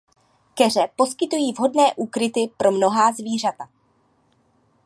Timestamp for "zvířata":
3.11-3.69